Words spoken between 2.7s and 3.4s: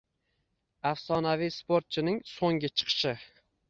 chiqishi.